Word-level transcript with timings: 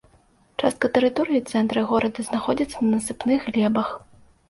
Частка 0.61 0.89
тэрыторыі 0.95 1.43
цэнтра 1.53 1.79
горада 1.93 2.19
знаходзіцца 2.31 2.77
на 2.89 2.93
насыпных 2.97 3.39
глебах. 3.55 3.99